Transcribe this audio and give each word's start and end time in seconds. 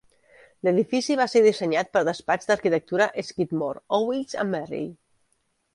L'edifici 0.67 1.17
va 1.19 1.27
ser 1.33 1.43
dissenyat 1.47 1.91
per 1.97 2.03
despatx 2.09 2.49
d'arquitectura 2.49 3.09
Skidmore, 3.29 3.87
Owings 4.01 4.39
and 4.45 4.57
Merrill. 4.57 4.91